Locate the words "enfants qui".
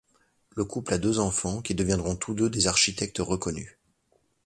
1.19-1.75